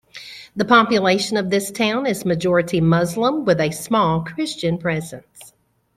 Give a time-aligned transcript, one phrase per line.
[0.55, 5.53] The population of this town is majority Muslim with a small Christian presence.